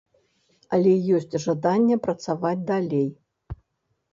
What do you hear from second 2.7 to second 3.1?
далей.